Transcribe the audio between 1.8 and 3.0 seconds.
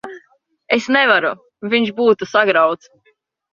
būtu sagrauts.